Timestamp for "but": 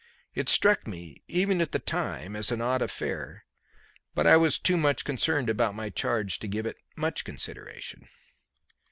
4.15-4.25